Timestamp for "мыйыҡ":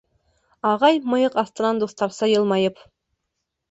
1.13-1.39